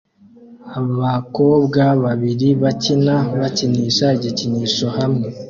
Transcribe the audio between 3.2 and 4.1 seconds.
bakinisha